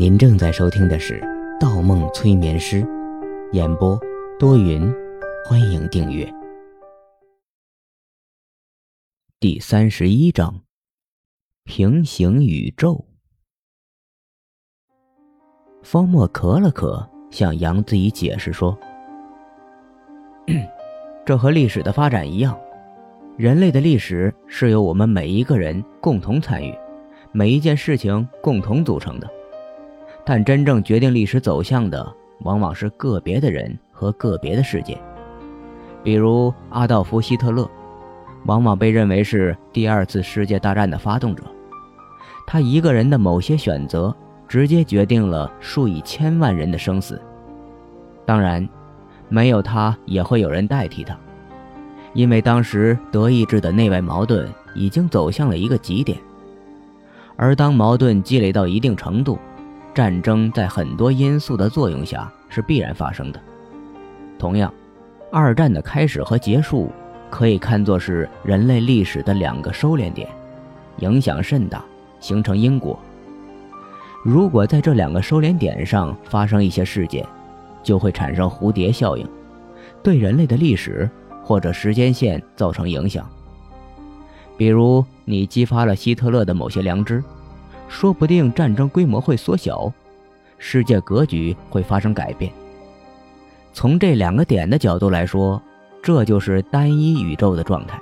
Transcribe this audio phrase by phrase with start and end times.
[0.00, 1.20] 您正在收听的是
[1.60, 2.82] 《盗梦催眠师》，
[3.52, 4.00] 演播
[4.38, 4.90] 多云，
[5.44, 6.26] 欢迎订阅。
[9.38, 10.62] 第三十一章：
[11.64, 13.04] 平行宇宙。
[15.82, 18.74] 方墨咳了咳，向杨子怡解释说
[21.26, 22.58] ：“这和历史的发展一样，
[23.36, 26.74] 人类的历史是由我们每一个人共同参与，
[27.32, 29.30] 每一件事情共同组成的。
[30.24, 34.98] 但真正决定历史走向的，往往是个别的人和个别的事件。
[36.02, 37.68] 比如阿道夫·希特勒，
[38.46, 41.42] 往往被认为是第二次世界大战的发动者。
[42.46, 44.14] 他一个人的某些选择。”
[44.50, 47.22] 直接决定了数以千万人的生死。
[48.26, 48.68] 当然，
[49.28, 51.16] 没有他也会有人代替他，
[52.14, 56.18] 因为当时德意志的内外矛盾已经走向了一个极点。
[57.36, 59.38] 而当矛盾积累到一定程度，
[59.94, 63.40] 战争在很多因素的作用下是必然发生的。
[64.38, 64.72] 同样，
[65.30, 66.90] 二战的开始和结束
[67.28, 70.28] 可以看作是人类历史的两个收敛点，
[70.98, 71.84] 影响甚大，
[72.20, 72.98] 形成因果。
[74.22, 77.26] 如果在这两个收敛点上发生一些事件，
[77.82, 79.26] 就会产生蝴蝶效应，
[80.02, 81.08] 对人类的历史
[81.42, 83.28] 或者时间线造成影响。
[84.56, 87.24] 比如，你激发了希特勒的某些良知，
[87.90, 89.92] 说不定战争规模会缩小，
[90.56, 92.50] 世界格局会发生改变。
[93.72, 95.60] 从这两个点的角度来说，
[96.00, 98.00] 这就是单一宇宙的状态。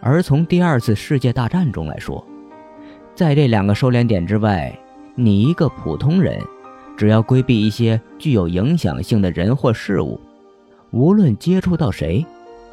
[0.00, 2.24] 而从第二次世界大战中来说，
[3.14, 4.72] 在这两个收敛点之外，
[5.14, 6.38] 你一个普通人，
[6.96, 10.20] 只要规避一些具有影响性的人或事物，
[10.90, 12.24] 无论接触到谁，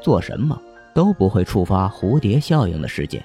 [0.01, 0.61] 做什么，
[0.93, 3.23] 都不会触发蝴蝶效应的事件，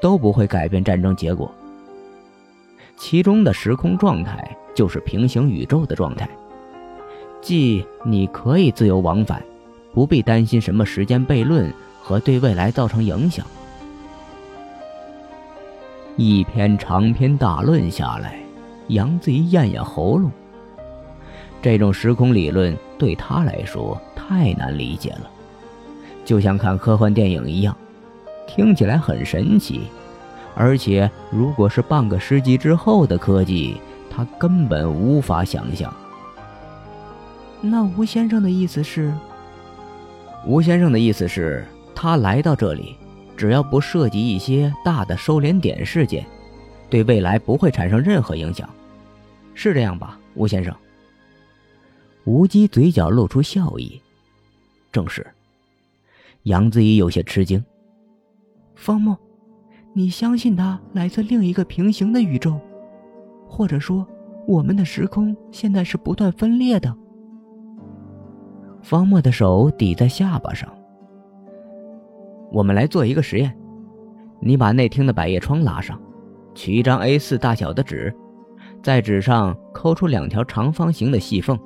[0.00, 1.50] 都不会改变战争结果。
[2.96, 6.28] 其中的时空状态就是平行宇宙的状态，
[7.40, 9.42] 即你可以自由往返，
[9.92, 13.44] 不必担心什么时间悖论和对未来造成影响。
[16.16, 18.38] 一篇长篇大论下来，
[18.88, 20.30] 杨子怡咽咽喉咙。
[21.60, 25.30] 这种时空理论对他来说太难理解了，
[26.24, 27.76] 就像看科幻电影一样，
[28.46, 29.82] 听起来很神奇，
[30.54, 33.80] 而且如果是半个世纪之后的科技，
[34.10, 35.92] 他根本无法想象。
[37.60, 39.12] 那吴先生的意思是？
[40.44, 41.64] 吴先生的意思是，
[41.94, 42.96] 他来到这里。
[43.34, 46.24] 只要不涉及一些大的收敛点事件，
[46.88, 48.68] 对未来不会产生任何影响，
[49.54, 50.72] 是这样吧，吴先生？
[52.24, 54.00] 吴基嘴角露出笑意，
[54.92, 55.26] 正是。
[56.44, 57.64] 杨子怡有些吃惊。
[58.76, 59.18] 方墨，
[59.94, 62.58] 你相信它来自另一个平行的宇宙，
[63.46, 64.06] 或者说，
[64.46, 66.94] 我们的时空现在是不断分裂的？
[68.80, 70.68] 方墨的手抵在下巴上。
[72.50, 73.54] 我们来做一个实验，
[74.40, 76.00] 你把内厅的百叶窗拉上，
[76.54, 78.14] 取一张 A4 大小的纸，
[78.82, 81.58] 在纸上抠出两条长方形的细缝，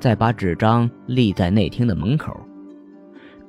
[0.00, 2.36] 再把纸张立在内厅的门口。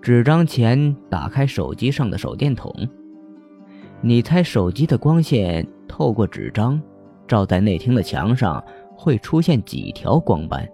[0.02, 2.72] 纸张前打开手机上的手电筒，
[4.04, 6.82] 你猜手机的光线透过纸张
[7.28, 8.64] 照在内厅的墙上
[8.96, 10.68] 会出现几条光斑？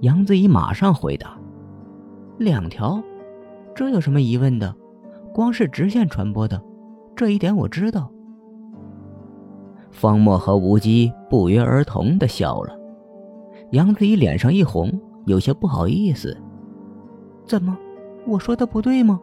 [0.00, 1.38] 杨子怡马上回答：
[2.38, 3.02] 两条。
[3.74, 4.74] 这有什么疑问的？
[5.32, 6.62] 光是直线传播的，
[7.14, 8.10] 这一点我知道。
[9.90, 12.74] 方墨和吴基不约而同的笑了，
[13.72, 14.90] 杨子怡脸上一红，
[15.26, 16.36] 有些不好意思。
[17.44, 17.76] 怎么，
[18.26, 19.20] 我说的不对吗？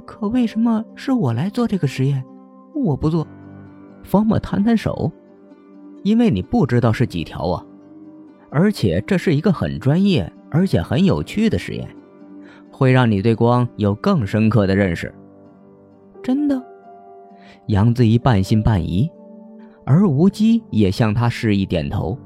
[0.00, 2.24] 可为什么是我来做这个实验？
[2.74, 3.26] 我不做。
[4.02, 5.10] 方墨摊摊手，
[6.02, 7.64] 因为你不知道是几条啊，
[8.50, 11.88] 而且这是一个很专业而且很有趣的实验。
[12.70, 15.14] 会让你对光有更深刻的认识。
[16.22, 16.60] 真的，
[17.68, 19.08] 杨子怡半信半疑，
[19.86, 22.18] 而无机也向他示意点头。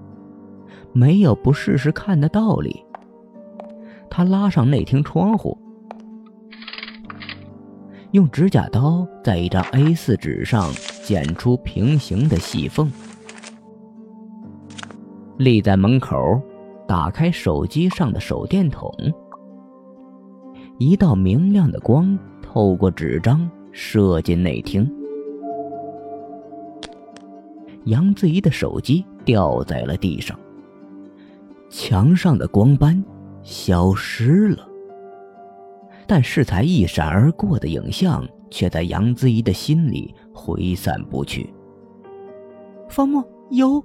[0.94, 2.82] 没有不试试看的道理。
[4.08, 5.56] 他拉上内厅窗户，
[8.18, 10.72] 用指甲刀在一张 A4 纸上
[11.04, 12.90] 剪出平行的细缝，
[15.36, 16.42] 立在门口，
[16.88, 18.92] 打开手机上的手电筒。
[20.80, 24.92] 一道明亮的光透过纸张射进内厅，
[27.84, 30.36] 杨子怡的手机掉在了地上，
[31.70, 33.00] 墙上的光斑
[33.44, 34.67] 消失了，
[36.08, 41.52] 但是才一闪而过的影像却在杨子怡的心里挥散不去。
[42.88, 43.84] 方墨有。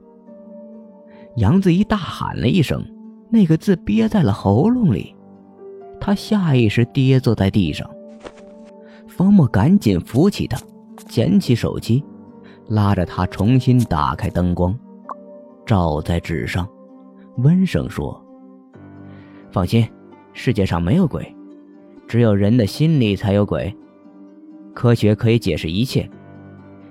[1.35, 2.81] 杨子怡大喊了一声，
[3.29, 5.13] 那个字憋在了喉咙里，
[5.99, 7.89] 他下意识跌坐在地上。
[9.07, 10.57] 方墨赶紧扶起他，
[11.07, 12.03] 捡起手机，
[12.69, 14.73] 拉着他重新打开灯光，
[15.65, 16.67] 照在纸上，
[17.37, 18.23] 温声说
[19.51, 19.85] ：“放心，
[20.31, 21.35] 世界上没有鬼，
[22.07, 23.73] 只有人的心里才有鬼。
[24.73, 26.09] 科学可以解释一切，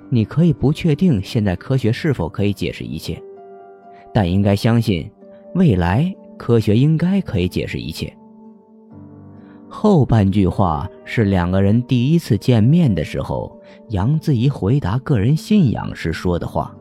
[0.09, 3.21] 你可以不确定现在科学是否可以解释一切。”
[4.15, 5.11] 但应该相信，
[5.55, 8.15] 未来科学应该可以解释一切。
[9.69, 13.59] 后半句话是两个人第一次见面的时候，
[13.89, 16.77] 杨子怡回答个人信仰时说的话。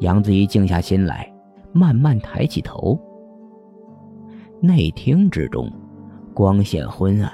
[0.00, 1.30] 杨子怡静下心来，
[1.72, 2.98] 慢慢抬起头。
[4.58, 5.70] 内厅之中，
[6.36, 7.32] 光线昏暗，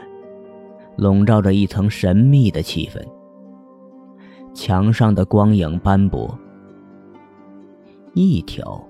[0.94, 3.04] 笼罩着一层神秘的气氛。
[4.54, 6.38] 墙上的光影斑驳。
[8.14, 8.80] 一条，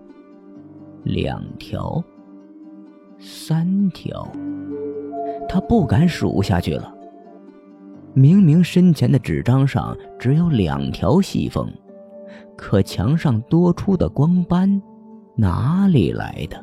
[1.02, 2.04] 两条，
[3.18, 4.30] 三条，
[5.48, 6.94] 他不敢数下去了。
[8.12, 11.66] 明明身前的纸张上只有两条细缝，
[12.54, 14.82] 可墙上多出的光斑
[15.34, 16.62] 哪里来的？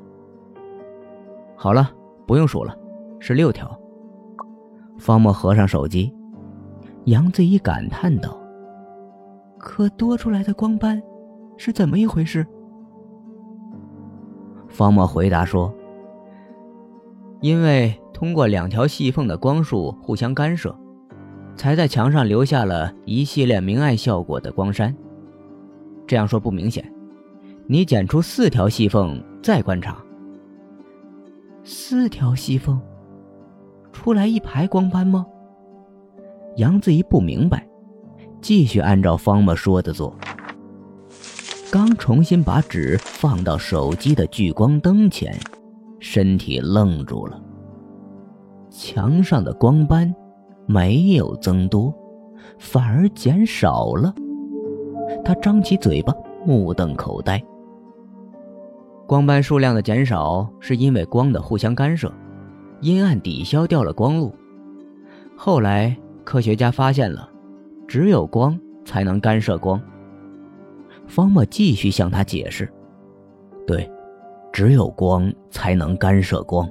[1.55, 1.91] 好了，
[2.27, 2.77] 不用数了，
[3.19, 3.79] 是六条。
[4.97, 6.13] 方墨合上手机，
[7.05, 8.37] 杨子怡感叹道
[9.57, 11.01] ：“可多出来的光斑。”
[11.57, 12.47] 是怎么一回事？
[14.69, 15.73] 方墨回答说
[17.41, 20.73] ：“因为通过两条细缝的光束互相干涉，
[21.57, 24.95] 才在墙上留下了一系列明暗效果的光山。
[26.07, 26.89] 这样说不明显，
[27.67, 29.97] 你剪出四条细缝再观察。
[31.61, 32.81] 四条细缝，
[33.91, 35.25] 出来一排光斑吗？”
[36.57, 37.67] 杨子怡不明白，
[38.41, 40.13] 继续按照方墨说的做。
[41.71, 45.37] 刚重新把纸放到手机的聚光灯前，
[45.99, 47.39] 身体愣住了。
[48.71, 50.13] 墙上的光斑
[50.65, 51.93] 没有增多，
[52.57, 54.13] 反而减少了。
[55.23, 56.13] 他张起嘴巴，
[56.45, 57.41] 目瞪口呆。
[59.07, 62.11] 光斑数量的减少是因为光的互相干涉，
[62.81, 64.33] 阴暗抵消掉了光路。
[65.35, 67.29] 后来科学家发现了，
[67.87, 69.81] 只有光才能干涉光。
[71.07, 72.71] 方墨继续向他解释
[73.65, 73.89] ：“对，
[74.51, 76.69] 只有光才能干涉光。”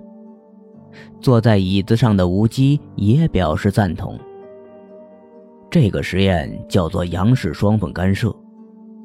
[1.20, 4.19] 坐在椅子上的吴基也表示赞同。
[5.70, 8.34] 这个实验叫做杨氏双缝干涉。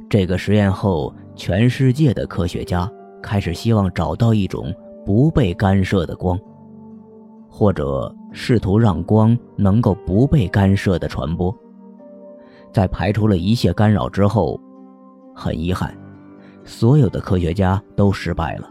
[0.10, 2.90] 这个实验后，全世界的科学家
[3.22, 4.74] 开始希望找到一种
[5.06, 6.40] 不被干涉的光，
[7.56, 11.56] 或者试图让光能够不被干涉的传播。
[12.72, 14.60] 在排除了一切干扰之后。
[15.36, 15.92] 很遗憾，
[16.64, 18.70] 所有的科学家都失败了。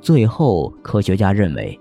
[0.00, 1.76] 最后，科学家认为，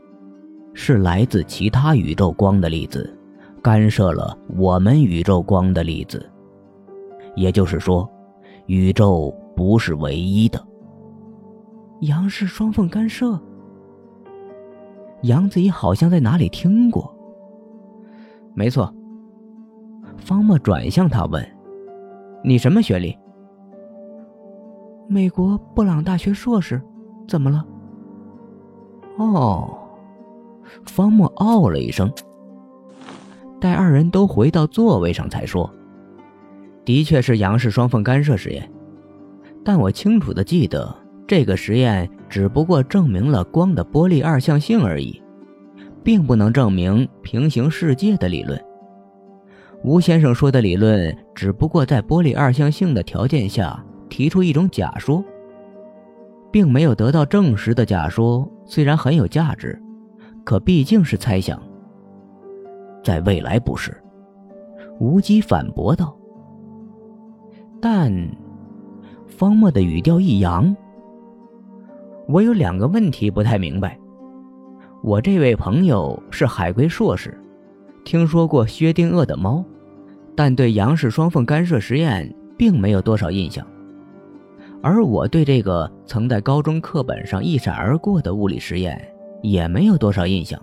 [0.74, 3.16] 是来自其他宇宙光的粒子
[3.62, 6.28] 干涉了我们宇宙光的粒子。
[7.36, 8.10] 也就是说，
[8.66, 10.60] 宇宙不是唯一的。
[12.02, 13.40] 杨氏双缝干涉。
[15.24, 17.14] 杨子怡好像在哪里听过。
[18.54, 18.94] 没错。
[20.18, 21.46] 方墨转向他问
[22.46, 23.18] ：“你什么学历？”
[25.10, 26.82] 美国布朗大学硕士，
[27.28, 27.66] 怎么了？
[29.18, 29.78] 哦，
[30.86, 32.12] 方墨哦了一声。
[33.60, 35.70] 待二人都回到座位上，才说
[36.86, 38.70] ：“的确是杨氏双缝干涉实验，
[39.64, 40.96] 但我清楚的记得，
[41.28, 45.22] 这个实验只不过证明了光的波粒二象性而已，
[46.04, 48.60] 并不能证明平行世界的理论。
[49.84, 55.24] 吴先生说的理论，只不过在波粒二象性的条件下。”提出一种假说，
[56.52, 59.80] 并没有得到证实的假说，虽然很有价值，
[60.44, 61.62] 可毕竟是猜想。
[63.04, 63.96] 在未来不是，
[65.00, 66.18] 无极反驳道。
[67.80, 68.12] 但，
[69.28, 70.76] 方墨的语调一扬。
[72.28, 74.00] 我有两个问题不太明白。
[75.02, 77.38] 我这位朋友是海归硕士，
[78.06, 79.64] 听说过薛定谔的猫，
[80.36, 83.66] 但对杨氏双缝干涉实验并没有多少印象。
[84.82, 89.02] 而我对这个曾在高中课本上一闪而过的物理实验
[89.42, 90.62] 也没有多少印象。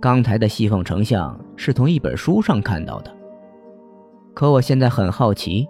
[0.00, 3.12] 刚才的细缝成像是从一本书上看到的。
[4.34, 5.66] 可我现在很好奇，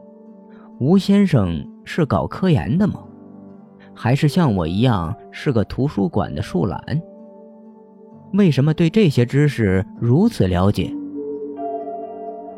[0.80, 3.00] 吴先生是搞科研的吗？
[3.96, 6.78] 还是像我一样是个图书馆的树懒？
[8.34, 10.92] 为什么对这些知识如此了解？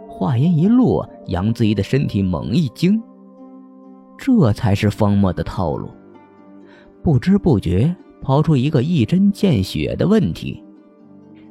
[0.09, 3.00] 话音一落，杨子怡的身体猛一惊。
[4.18, 5.88] 这才是方墨的套路。
[7.04, 10.62] 不知不觉抛出一个一针见血的问题，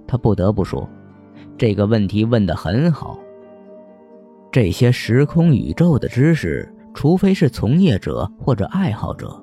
[0.06, 0.88] 他不得不说，
[1.58, 3.17] 这个问题问得很好。
[4.51, 9.41] 这些时空宇宙的知识，除非是从业者或者爱好者，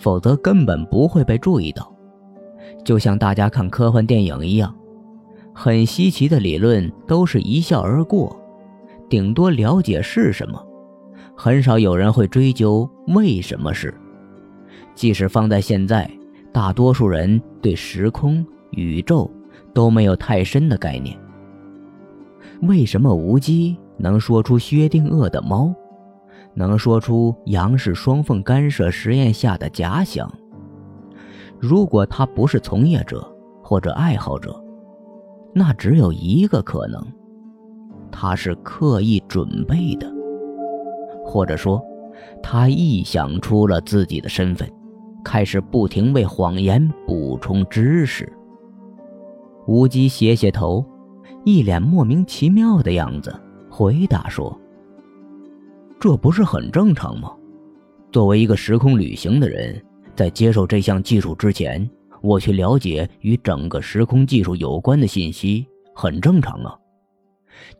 [0.00, 1.94] 否则根本不会被注意到。
[2.84, 4.74] 就像大家看科幻电影一样，
[5.54, 8.34] 很稀奇的理论都是一笑而过，
[9.08, 10.58] 顶多了解是什么，
[11.36, 13.92] 很少有人会追究为什么是。
[14.94, 16.10] 即使放在现在，
[16.52, 19.30] 大多数人对时空、宇宙
[19.74, 21.16] 都没有太深的概念。
[22.62, 25.74] 为什么无机能说出薛定谔的猫，
[26.60, 30.30] 能说出杨氏双缝干涉实验下的假想？
[31.58, 33.26] 如果他不是从业者
[33.62, 34.62] 或者爱好者，
[35.54, 37.04] 那只有一个可能：
[38.10, 40.12] 他是刻意准备的，
[41.24, 41.82] 或者说，
[42.42, 44.70] 他臆想出了自己的身份。
[45.22, 48.32] 开始不停为谎言补充知识。
[49.66, 50.84] 无极斜斜头，
[51.44, 53.30] 一脸莫名其妙的样子，
[53.68, 54.58] 回答说
[56.00, 57.36] ：“这不是很正常吗？
[58.10, 59.84] 作为一个时空旅行的人，
[60.16, 61.88] 在接受这项技术之前，
[62.22, 66.74] 我去了解与整个时空技术有关的信息，很正常啊。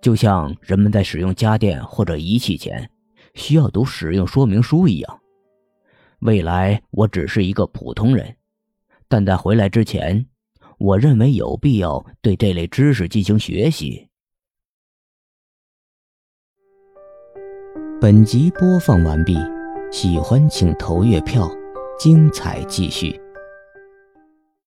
[0.02, 2.86] 就像人们在使用家电或者仪器前，
[3.32, 5.18] 需要读使用说明书一样。”
[6.20, 8.36] 未来我只是一个普通人，
[9.08, 10.26] 但在回来之前，
[10.76, 14.09] 我认为有必要对这类知识进行学习。
[18.00, 19.36] 本集播放完毕，
[19.92, 21.46] 喜欢请投月票，
[21.98, 23.20] 精彩继续。